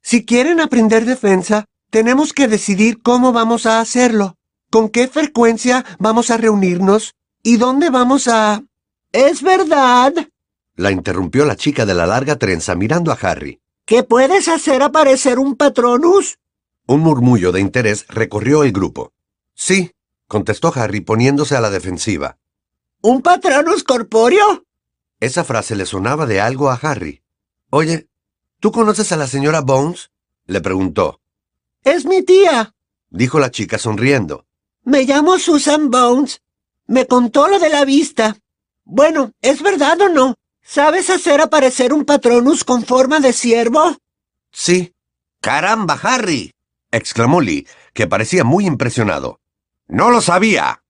[0.03, 4.35] Si quieren aprender defensa, tenemos que decidir cómo vamos a hacerlo,
[4.69, 8.61] con qué frecuencia vamos a reunirnos y dónde vamos a...
[9.11, 10.13] Es verdad
[10.75, 13.59] La interrumpió la chica de la larga trenza mirando a Harry.
[13.87, 16.37] que puedes hacer aparecer un patronus.
[16.85, 19.11] Un murmullo de interés recorrió el grupo.
[19.55, 19.91] Sí,
[20.27, 22.37] contestó Harry poniéndose a la defensiva.
[23.01, 24.65] ¿Un patronus corpóreo?
[25.19, 27.23] Esa frase le sonaba de algo a Harry.
[27.71, 28.08] Oye,
[28.59, 30.11] ¿tú conoces a la señora Bones?
[30.45, 31.21] le preguntó.
[31.83, 32.73] Es mi tía.
[33.09, 34.45] Dijo la chica sonriendo.
[34.83, 36.41] Me llamo Susan Bones.
[36.87, 38.37] Me contó lo de la vista.
[38.83, 40.35] Bueno, ¿es verdad o no?
[40.61, 43.95] ¿Sabes hacer aparecer un patronus con forma de ciervo?
[44.51, 44.93] Sí,
[45.41, 46.51] ¡Caramba, Harry!
[46.91, 49.39] exclamó Lee, que parecía muy impresionado.
[49.87, 50.83] No lo sabía.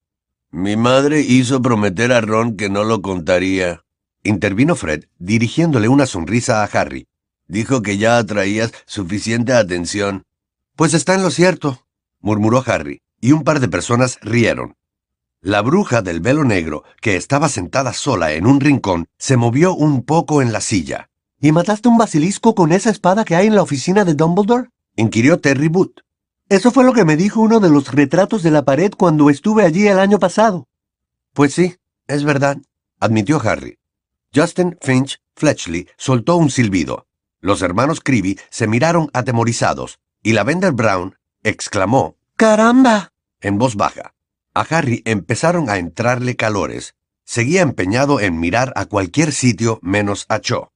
[0.50, 3.84] Mi madre hizo prometer a Ron que no lo contaría.
[4.24, 7.08] Intervino Fred, dirigiéndole una sonrisa a Harry.
[7.50, 10.24] Dijo que ya atraías suficiente atención.
[10.76, 11.84] Pues está en lo cierto,
[12.22, 14.76] murmuró Harry, y un par de personas rieron.
[15.42, 20.04] La bruja del velo negro, que estaba sentada sola en un rincón, se movió un
[20.04, 21.10] poco en la silla.
[21.42, 24.70] ¿Y mataste un basilisco con esa espada que hay en la oficina de Dumbledore?
[24.96, 26.02] Inquirió Terry Boot.
[26.50, 29.64] Eso fue lo que me dijo uno de los retratos de la pared cuando estuve
[29.64, 30.68] allí el año pasado.
[31.34, 32.58] Pues sí, es verdad,
[33.00, 33.80] admitió Harry.
[34.36, 37.08] Justin Finch Fletchley soltó un silbido.
[37.42, 43.12] Los hermanos Creevy se miraron atemorizados, y Lavender Brown exclamó ¡Caramba!
[43.42, 44.14] en voz baja.
[44.54, 46.96] A Harry empezaron a entrarle calores.
[47.24, 50.72] Seguía empeñado en mirar a cualquier sitio menos a Cho.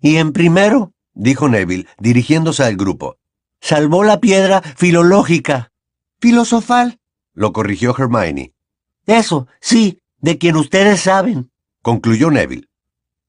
[0.00, 3.18] Y en primero, Dijo Neville, dirigiéndose al grupo.
[3.60, 5.72] salvó la piedra filológica.
[6.20, 7.00] Filosofal.
[7.34, 8.54] Lo corrigió Hermione.
[9.04, 11.50] Eso, sí, de quien ustedes saben.
[11.82, 12.68] Concluyó Neville.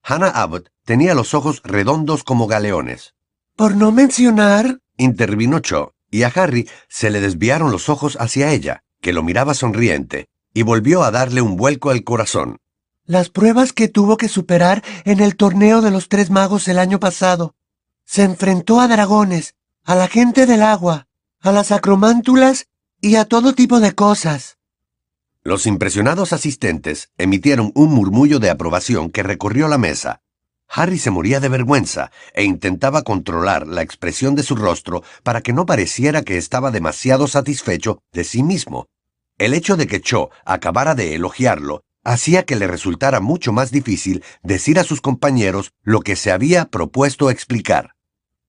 [0.03, 3.13] Hannah Abbott tenía los ojos redondos como galeones.
[3.55, 4.79] Por no mencionar...
[4.97, 9.53] Intervino Cho, y a Harry se le desviaron los ojos hacia ella, que lo miraba
[9.53, 12.57] sonriente, y volvió a darle un vuelco al corazón.
[13.05, 16.99] Las pruebas que tuvo que superar en el torneo de los tres magos el año
[16.99, 17.53] pasado.
[18.03, 21.05] Se enfrentó a dragones, a la gente del agua,
[21.39, 22.65] a las acromántulas
[22.99, 24.57] y a todo tipo de cosas.
[25.43, 30.23] Los impresionados asistentes emitieron un murmullo de aprobación que recorrió la mesa.
[30.69, 35.51] Harry se moría de vergüenza e intentaba controlar la expresión de su rostro para que
[35.51, 38.87] no pareciera que estaba demasiado satisfecho de sí mismo.
[39.39, 44.23] El hecho de que Cho acabara de elogiarlo hacía que le resultara mucho más difícil
[44.43, 47.95] decir a sus compañeros lo que se había propuesto explicar.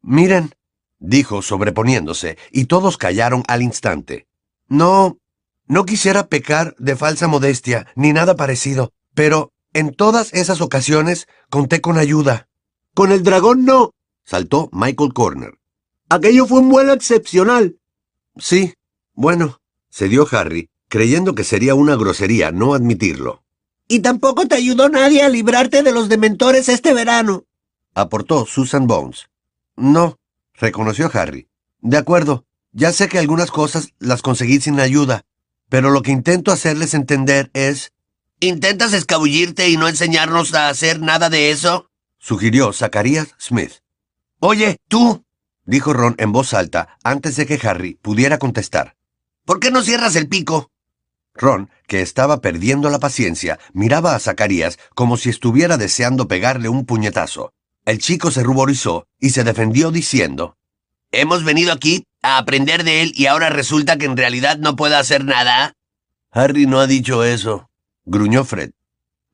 [0.02, 0.54] Miren,
[0.98, 4.26] dijo sobreponiéndose, y todos callaron al instante.
[4.68, 5.18] No,
[5.66, 11.80] no quisiera pecar de falsa modestia, ni nada parecido, pero en todas esas ocasiones conté
[11.80, 12.48] con ayuda.
[12.94, 13.92] Con el dragón no.
[14.24, 15.58] Saltó Michael Corner.
[16.08, 17.76] Aquello fue un vuelo excepcional.
[18.36, 18.74] Sí,
[19.14, 23.44] bueno, cedió Harry, creyendo que sería una grosería no admitirlo.
[23.86, 27.44] Y tampoco te ayudó nadie a librarte de los dementores este verano.
[27.94, 29.28] Aportó Susan Bones.
[29.76, 30.18] No,
[30.54, 31.48] reconoció Harry.
[31.80, 35.24] De acuerdo, ya sé que algunas cosas las conseguí sin ayuda,
[35.68, 37.92] pero lo que intento hacerles entender es,
[38.40, 41.90] ¿Intentas escabullirte y no enseñarnos a hacer nada de eso?
[42.18, 43.72] sugirió Zacarías Smith.
[44.40, 45.24] Oye, tú,
[45.70, 48.96] Dijo Ron en voz alta antes de que Harry pudiera contestar.
[49.44, 50.70] ¿por qué no cierras el pico?
[51.34, 56.86] Ron, que estaba perdiendo la paciencia, miraba a Zacarías como si estuviera deseando pegarle un
[56.86, 57.52] puñetazo.
[57.84, 60.56] El chico se ruborizó y se defendió diciendo,
[61.12, 64.96] Hemos venido aquí a aprender de él y ahora resulta que en realidad no puede
[64.96, 65.74] hacer nada.
[66.32, 67.69] Harry no ha dicho eso.
[68.10, 68.72] Gruñó Fred.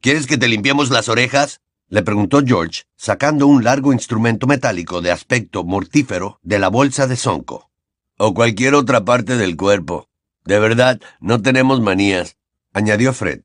[0.02, 1.62] ¿Quieres que te limpiemos las orejas?
[1.88, 7.16] Le preguntó George, sacando un largo instrumento metálico de aspecto mortífero de la bolsa de
[7.16, 7.70] Sonco.
[8.18, 10.08] O cualquier otra parte del cuerpo.
[10.44, 12.36] De verdad, no tenemos manías.
[12.74, 13.40] Añadió Fred.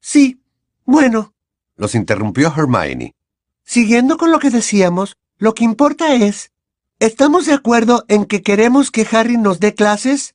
[0.00, 0.40] Sí.
[0.84, 1.32] Bueno,
[1.76, 3.14] Los interrumpió Hermione.
[3.64, 6.50] siguiendo con lo que decíamos, lo que importa es...
[6.98, 10.34] ¿Estamos de acuerdo en que queremos que Harry nos dé clases?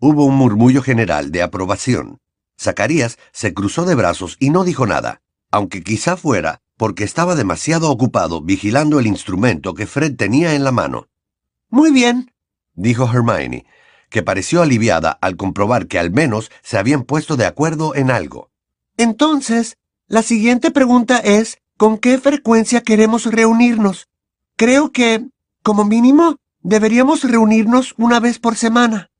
[0.00, 2.20] Hubo un murmullo general de aprobación.
[2.60, 7.90] Zacarías se cruzó de brazos y no dijo nada, aunque quizá fuera porque estaba demasiado
[7.90, 11.08] ocupado vigilando el instrumento que Fred tenía en la mano.
[11.70, 12.32] Muy bien.
[12.74, 13.66] Dijo Hermione,
[14.10, 18.50] que pareció aliviada al comprobar que al menos se habían puesto de acuerdo en algo.
[18.96, 24.08] Entonces, la siguiente pregunta es, ¿con qué frecuencia queremos reunirnos?
[24.56, 25.26] Creo que,
[25.62, 29.10] como mínimo, deberíamos reunirnos una vez por semana.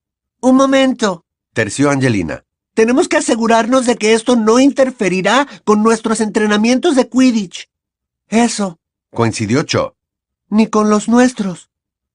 [0.40, 1.24] Un momento.
[1.52, 2.44] Terció Angelina.
[2.78, 7.68] Tenemos que asegurarnos de que esto no interferirá con nuestros entrenamientos de Quidditch.
[8.28, 8.78] Eso,
[9.12, 9.96] Coincidió Cho.
[10.48, 11.70] ni con los nuestros.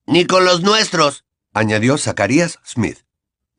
[0.06, 3.00] Ni con los nuestros, añadió Zacarías Smith.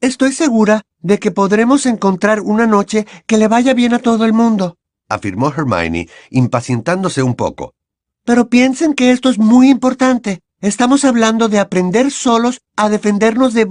[0.01, 4.33] Estoy segura de que podremos encontrar una noche que le vaya bien a todo el
[4.33, 7.75] mundo, afirmó Hermione, impacientándose un poco.
[8.23, 10.41] Pero piensen que esto es muy importante.
[10.59, 13.67] Estamos hablando de aprender solos a defendernos de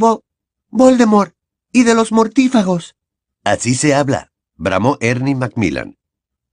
[0.70, 1.34] Voldemort
[1.72, 2.94] y de los mortífagos.
[3.44, 5.98] Así se habla, bramó Ernie Macmillan.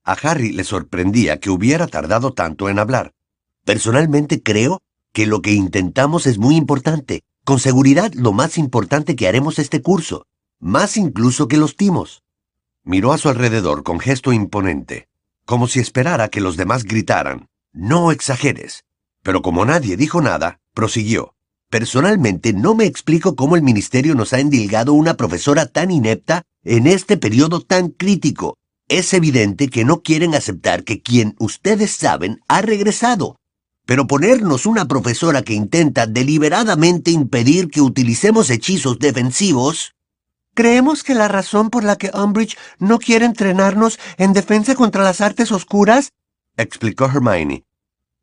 [0.03, 3.13] A Harry le sorprendía que hubiera tardado tanto en hablar.
[3.63, 4.81] Personalmente creo
[5.13, 9.81] que lo que intentamos es muy importante, con seguridad lo más importante que haremos este
[9.81, 10.25] curso,
[10.59, 12.23] más incluso que los timos.
[12.83, 15.07] Miró a su alrededor con gesto imponente,
[15.45, 18.83] como si esperara que los demás gritaran, no exageres.
[19.23, 21.35] Pero como nadie dijo nada, prosiguió.
[21.71, 26.85] Personalmente no me explico cómo el ministerio nos ha endilgado una profesora tan inepta en
[26.85, 28.57] este periodo tan crítico.
[28.89, 33.37] Es evidente que no quieren aceptar que quien ustedes saben ha regresado.
[33.85, 39.93] Pero ponernos una profesora que intenta deliberadamente impedir que utilicemos hechizos defensivos...
[40.53, 45.21] Creemos que la razón por la que Umbridge no quiere entrenarnos en defensa contra las
[45.21, 46.09] artes oscuras,
[46.57, 47.63] explicó Hermione,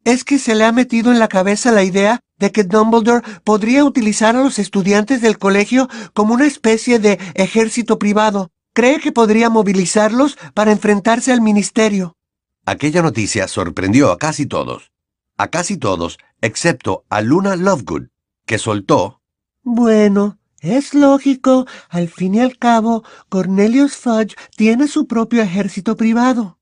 [0.05, 3.85] es que se le ha metido en la cabeza la idea de que Dumbledore podría
[3.85, 8.51] utilizar a los estudiantes del colegio como una especie de ejército privado.
[8.73, 12.17] Cree que podría movilizarlos para enfrentarse al ministerio.
[12.65, 14.93] Aquella noticia sorprendió a casi todos.
[15.37, 18.09] A casi todos, excepto a Luna Lovegood,
[18.47, 19.21] que soltó.
[19.63, 21.67] Bueno, es lógico.
[21.89, 26.59] Al fin y al cabo, Cornelius Fudge tiene su propio ejército privado.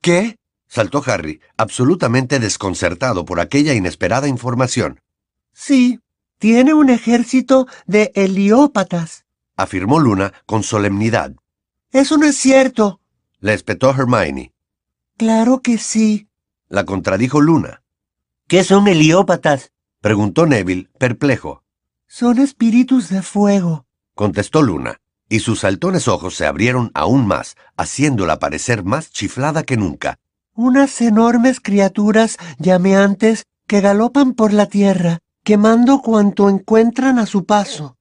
[0.00, 0.36] ¿Qué?
[0.68, 5.00] saltó Harry, absolutamente desconcertado por aquella inesperada información.
[5.58, 6.00] Sí,
[6.38, 9.24] tiene un ejército de heliópatas,
[9.56, 11.34] afirmó Luna con solemnidad.
[11.92, 13.00] Eso no es cierto,
[13.40, 14.52] le espetó Hermione.
[15.16, 16.28] Claro que sí,
[16.68, 17.82] la contradijo Luna.
[18.46, 19.72] ¿Qué son heliópatas?
[20.02, 21.64] preguntó Neville, perplejo.
[22.06, 28.38] Son espíritus de fuego, contestó Luna, y sus saltones ojos se abrieron aún más, haciéndola
[28.38, 30.18] parecer más chiflada que nunca.
[30.52, 37.96] Unas enormes criaturas llameantes que galopan por la tierra, quemando cuanto encuentran a su paso.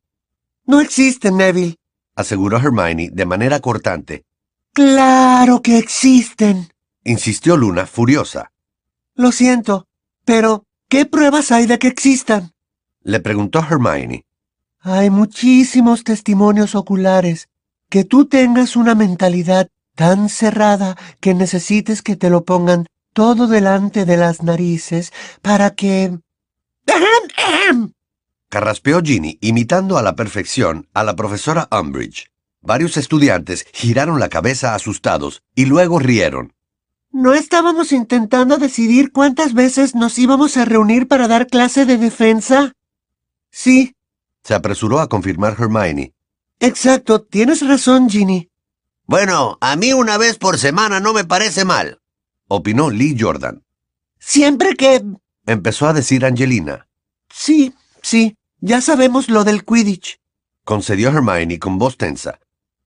[0.65, 1.75] No existen, Neville,
[2.15, 4.25] aseguró Hermione de manera cortante.
[4.73, 8.51] Claro que existen, insistió Luna, furiosa.
[9.13, 9.85] Lo siento,
[10.25, 12.51] pero ¿qué pruebas hay de que existan?
[13.01, 14.25] le preguntó Hermione.
[14.79, 17.47] Hay muchísimos testimonios oculares.
[17.91, 24.05] Que tú tengas una mentalidad tan cerrada que necesites que te lo pongan todo delante
[24.05, 26.17] de las narices para que...
[28.49, 32.31] Carraspeó Ginny, imitando a la perfección a la profesora Umbridge.
[32.61, 36.53] Varios estudiantes giraron la cabeza asustados y luego rieron.
[37.11, 42.73] ¿No estábamos intentando decidir cuántas veces nos íbamos a reunir para dar clase de defensa?
[43.51, 43.95] Sí.
[44.43, 46.13] Se apresuró a confirmar Hermione.
[46.59, 48.49] Exacto, tienes razón, Ginny.
[49.05, 52.01] Bueno, a mí una vez por semana no me parece mal,
[52.47, 53.63] opinó Lee Jordan.
[54.19, 55.03] Siempre que...
[55.45, 56.84] empezó a decir Angelina.
[57.37, 60.19] Sí, sí, ya sabemos lo del Quidditch,
[60.63, 62.39] concedió Hermione con voz tensa.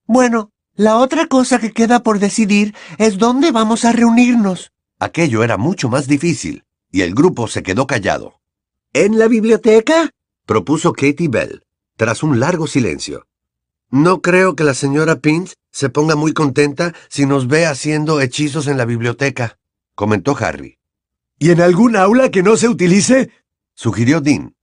[0.07, 4.71] Bueno, la otra cosa que queda por decidir es dónde vamos a reunirnos.
[4.97, 8.41] Aquello era mucho más difícil, y el grupo se quedó callado.
[8.91, 10.09] ¿En la biblioteca?
[10.47, 11.63] propuso Katie Bell,
[11.95, 13.27] tras un largo silencio.
[13.91, 18.65] No creo que la señora Pinch se ponga muy contenta si nos ve haciendo hechizos
[18.65, 19.59] en la biblioteca,
[19.93, 20.79] comentó Harry.
[21.37, 23.31] ¿Y en algún aula que no se utilice?
[23.79, 24.57] Sugirió Dean.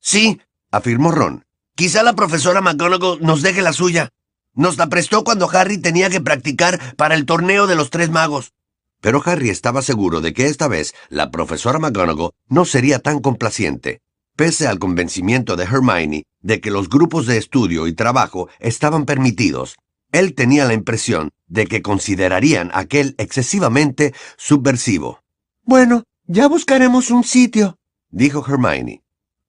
[0.00, 1.44] Sí, afirmó Ron.
[1.74, 4.08] Quizá la profesora McGonagall nos deje la suya.
[4.54, 8.54] Nos la prestó cuando Harry tenía que practicar para el torneo de los tres magos.
[9.02, 14.00] Pero Harry estaba seguro de que esta vez la profesora McGonagall no sería tan complaciente.
[14.36, 19.76] Pese al convencimiento de Hermione de que los grupos de estudio y trabajo estaban permitidos,
[20.12, 25.20] él tenía la impresión de que considerarían aquel excesivamente subversivo.
[25.62, 27.76] Bueno, ya buscaremos un sitio,
[28.12, 29.02] dijo Hermione.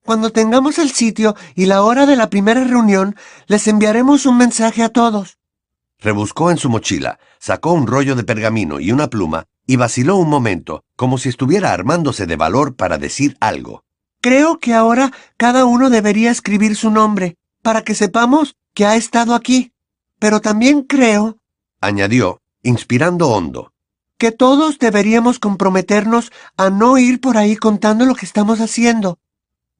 [0.04, 4.82] Cuando tengamos el sitio y la hora de la primera reunión, les enviaremos un mensaje
[4.82, 5.38] a todos.
[5.98, 10.28] Rebuscó en su mochila, sacó un rollo de pergamino y una pluma y vaciló un
[10.28, 13.84] momento, como si estuviera armándose de valor para decir algo.
[14.20, 19.34] Creo que ahora cada uno debería escribir su nombre, para que sepamos que ha estado
[19.34, 19.72] aquí.
[20.18, 21.38] Pero también creo,
[21.80, 23.72] añadió, inspirando hondo,
[24.18, 29.18] que todos deberíamos comprometernos a no ir por ahí contando lo que estamos haciendo.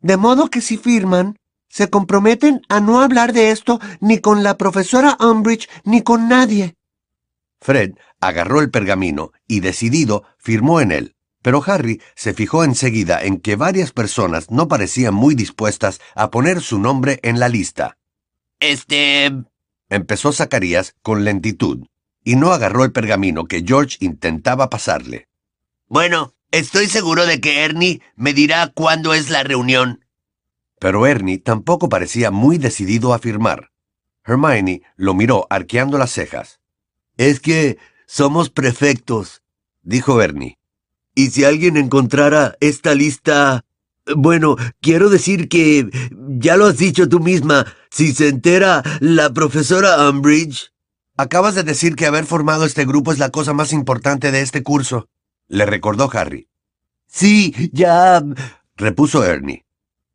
[0.01, 4.57] De modo que si firman, se comprometen a no hablar de esto ni con la
[4.57, 6.76] profesora Umbridge ni con nadie.
[7.61, 13.39] Fred agarró el pergamino y decidido firmó en él Pero Harry se fijó enseguida en
[13.39, 17.99] que varias personas no parecían muy dispuestas a poner su nombre en la lista.
[18.61, 19.30] Este...
[19.91, 21.87] Empezó Zacarías con lentitud,
[22.24, 25.28] y no agarró el pergamino que George intentaba pasarle.
[25.86, 30.04] Bueno, estoy seguro de que Ernie me dirá cuándo es la reunión.
[30.80, 33.70] Pero Ernie tampoco parecía muy decidido a firmar.
[34.24, 36.60] Hermione lo miró arqueando las cejas.
[37.16, 39.42] Es que somos prefectos,
[39.82, 40.58] dijo Ernie.
[41.14, 43.64] Y si alguien encontrara esta lista...
[44.16, 45.88] Bueno, quiero decir que...
[46.38, 47.66] Ya lo has dicho tú misma.
[47.90, 50.73] Si se entera la profesora Umbridge...
[51.16, 54.62] Acabas de decir que haber formado este grupo es la cosa más importante de este
[54.62, 55.08] curso,
[55.46, 56.48] le recordó Harry.
[57.06, 58.22] Sí, ya...
[58.76, 59.64] repuso Ernie.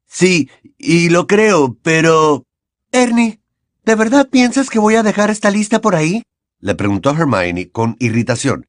[0.06, 2.43] Sí, y lo creo, pero...
[2.91, 3.39] Ernie,
[3.86, 6.24] ¿de verdad piensas que voy a dejar esta lista por ahí?
[6.60, 8.68] le preguntó Hermione con irritación.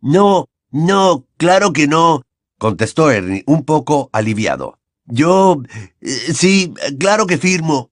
[0.00, 2.22] No, no, claro que no,
[2.58, 4.78] contestó Ernie un poco aliviado.
[5.06, 5.62] Yo...
[6.00, 7.90] eh, sí, claro que firmo.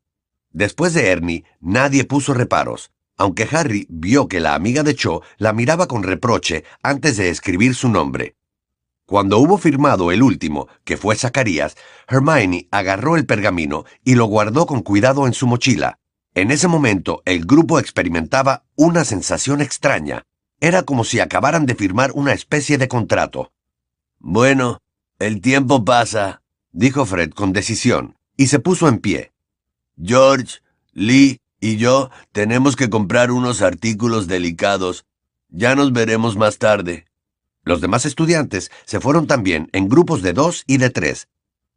[0.51, 5.53] Después de Ernie, nadie puso reparos, aunque Harry vio que la amiga de Cho la
[5.53, 8.37] miraba con reproche antes de escribir su nombre.
[9.05, 11.77] Cuando hubo firmado el último, que fue Zacarías,
[12.09, 15.99] Hermione agarró el pergamino y lo guardó con cuidado en su mochila.
[16.35, 20.25] En ese momento, el grupo experimentaba una sensación extraña.
[20.61, 23.51] Era como si acabaran de firmar una especie de contrato.
[24.19, 24.81] Bueno,
[25.19, 29.33] el tiempo pasa, dijo Fred con decisión, y se puso en pie.
[30.01, 30.59] George,
[30.93, 35.07] Lee y yo tenemos que comprar unos artículos delicados.
[35.49, 37.07] Ya nos veremos más tarde.
[37.65, 41.29] Los demás estudiantes se fueron también en grupos de dos y de tres.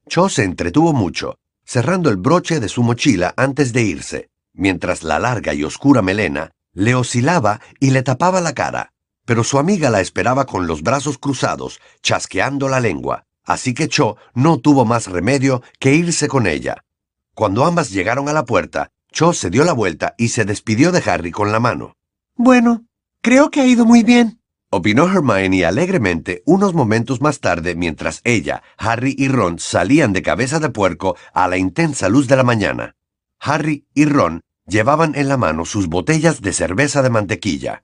[0.08, 5.20] Cho se entretuvo mucho, cerrando el broche de su mochila antes de irse, mientras la
[5.20, 8.94] larga y oscura melena le oscilaba y le tapaba la cara.
[9.26, 14.18] Pero su amiga la esperaba con los brazos cruzados, chasqueando la lengua, así que Cho
[14.34, 16.84] no tuvo más remedio que irse con ella.
[17.34, 21.03] Cuando ambas llegaron a la puerta, Cho se dio la vuelta y se despidió de
[21.05, 21.97] Harry con la mano.
[22.36, 22.86] Bueno,
[23.22, 24.41] creo que ha ido muy bien.
[24.70, 30.59] Opinó Hermione alegremente unos momentos más tarde mientras ella, Harry y Ron salían de cabeza
[30.59, 32.95] de puerco a la intensa luz de la mañana.
[33.39, 37.84] Harry y Ron llevaban en la mano sus botellas de cerveza de mantequilla.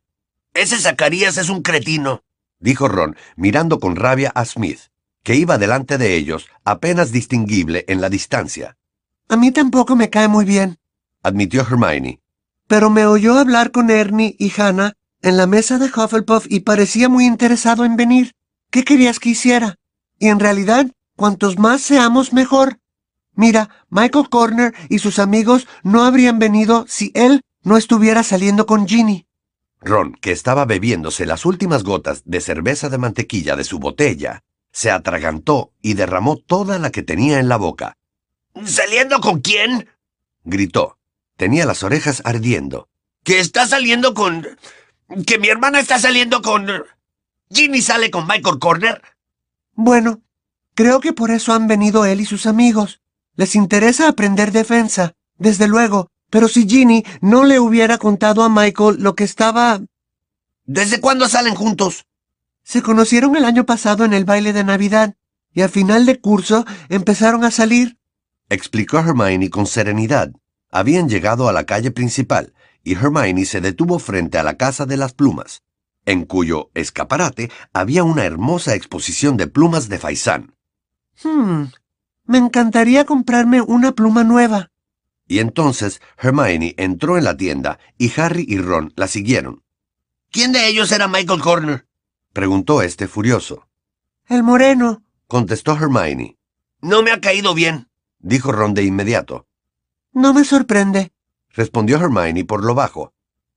[0.54, 2.24] Ese Zacarías es un cretino,
[2.60, 4.80] dijo Ron, mirando con rabia a Smith,
[5.24, 8.78] que iba delante de ellos, apenas distinguible en la distancia.
[9.28, 10.80] A mí tampoco me cae muy bien,
[11.24, 12.22] admitió Hermione.
[12.68, 17.10] pero me oyó hablar con Ernie y Hannah en la mesa de Hufflepuff y parecía
[17.10, 18.34] muy interesado en venir.
[18.70, 19.76] ¿Qué querías que hiciera?
[20.20, 22.80] Y en realidad, cuantos más seamos, mejor.
[23.34, 28.88] Mira, Michael Corner y sus amigos no habrían venido si él no estuviera saliendo con
[28.88, 29.28] Ginny.
[29.80, 34.92] Ron, que estaba bebiéndose las últimas gotas de cerveza de mantequilla de su botella, se
[34.92, 37.96] atragantó y derramó toda la que tenía en la boca.
[38.66, 39.88] ¿Saliendo con quién?
[40.44, 40.97] Gritó.
[41.38, 42.90] Tenía las orejas ardiendo.
[43.24, 44.46] ¿Que está saliendo con...
[45.26, 46.68] que mi hermana está saliendo con...
[47.52, 49.02] Ginny sale con Michael Corner?
[49.74, 50.22] Bueno,
[50.74, 53.02] creo que por eso han venido él y sus amigos.
[53.36, 58.98] Les interesa aprender defensa, desde luego, pero si Ginny no le hubiera contado a Michael
[59.00, 59.80] lo que estaba...
[60.66, 62.06] ¿Desde cuándo salen juntos?
[62.64, 65.16] Se conocieron el año pasado en el baile de Navidad,
[65.54, 67.98] y al final de curso empezaron a salir.
[68.50, 70.32] explicó Hermione con serenidad.
[70.72, 72.54] Habían llegado a la calle principal
[72.84, 75.64] y Hermione se detuvo frente a la Casa de las Plumas,
[76.06, 80.56] en cuyo escaparate había una hermosa exposición de plumas de faisán.
[81.24, 81.66] Hmm,
[82.26, 84.72] me encantaría comprarme una pluma nueva.
[85.28, 89.64] Y entonces Hermione entró en la tienda y Harry y Ron la siguieron.
[90.32, 91.88] ¿Quién de ellos era Michael Corner?
[92.32, 93.68] Preguntó este furioso.
[94.28, 95.04] El moreno.
[95.28, 96.38] Contestó Hermione.
[96.82, 97.90] No me ha caído bien.
[98.20, 99.48] Dijo Ron de inmediato.
[100.18, 101.12] No me sorprende.
[101.54, 103.14] Respondió Hermione por lo bajo.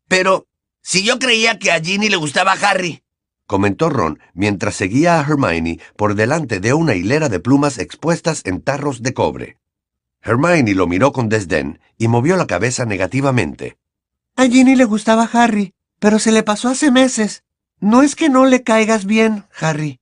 [0.08, 0.46] Pero,
[0.82, 3.02] si yo creía que a Ginny le gustaba Harry.
[3.46, 8.61] Comentó Ron mientras seguía a Hermione por delante de una hilera de plumas expuestas en
[8.61, 9.56] tarros de cobre.
[10.20, 13.78] Hermione lo miró con desdén y movió la cabeza negativamente.
[14.36, 17.42] A Ginny le gustaba Harry, pero se le pasó hace meses.
[17.78, 19.98] No es que no le caigas bien, Harry.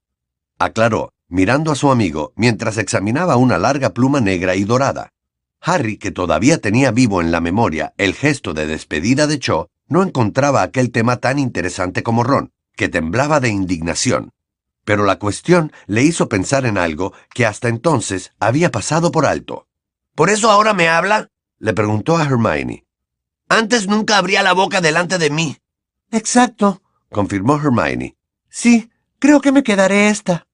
[0.59, 5.13] Aclaró, mirando a su amigo mientras examinaba una larga pluma negra y dorada.
[5.61, 10.03] Harry, que todavía tenía vivo en la memoria el gesto de despedida de Cho, no
[10.03, 14.33] encontraba aquel tema tan interesante como Ron, que temblaba de indignación.
[14.85, 19.67] Pero la cuestión le hizo pensar en algo que hasta entonces había pasado por alto.
[20.15, 21.31] ¿Por eso ahora me habla?
[21.59, 22.87] Le preguntó a Hermione.
[23.49, 25.57] Antes nunca abría la boca delante de mí.
[26.11, 26.83] Exacto.
[27.11, 28.17] Confirmó Hermione.
[28.49, 30.48] Sí, creo que me quedaré esta.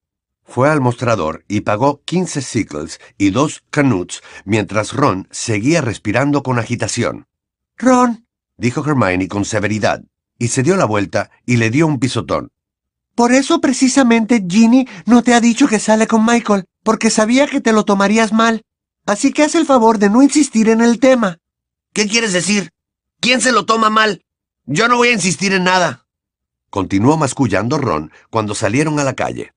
[0.45, 6.59] Fue al mostrador y pagó 15 sickles y dos canuts mientras Ron seguía respirando con
[6.59, 7.27] agitación.
[7.77, 8.25] Ron,
[8.57, 10.01] Dijo Hermione con severidad,
[10.39, 12.51] y se dio la vuelta y le dio un pisotón.
[13.15, 17.61] por eso precisamente Ginny no te ha dicho que sale con Michael, porque sabía que
[17.61, 18.61] te lo tomarías mal.
[19.05, 21.37] Así que haz el favor de no insistir en el tema.
[21.93, 22.71] ¿Qué quieres decir?
[23.21, 24.21] ¿Quién se lo toma mal?
[24.65, 26.05] Yo no voy a insistir en nada.
[26.69, 29.53] Continuó mascullando Ron cuando salieron a la calle.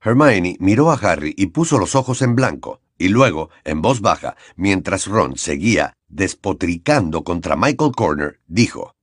[0.00, 4.36] Hermione miró a Harry y puso los ojos en blanco, y luego, en voz baja,
[4.56, 8.94] mientras Ron seguía despotricando contra Michael Corner, dijo,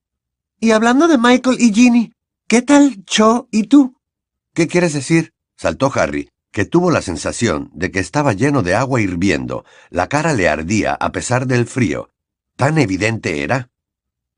[0.60, 2.14] Y hablando de Michael y Ginny,
[2.48, 3.96] ¿qué tal Cho y tú?
[4.54, 5.34] ¿Qué quieres decir?
[5.58, 10.34] saltó Harry, que tuvo la sensación de que estaba lleno de agua hirviendo, la cara
[10.34, 12.10] le ardía a pesar del frío.
[12.56, 13.70] ¿Tan evidente era?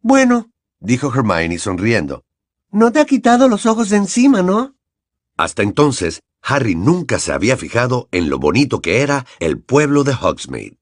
[0.01, 0.49] Bueno,
[0.79, 2.23] dijo Hermione sonriendo.
[2.71, 4.75] no te ha quitado los ojos de encima, ¿no?
[5.37, 10.13] Hasta entonces, Harry nunca se había fijado en lo bonito que era el pueblo de
[10.13, 10.76] Hogsmeade.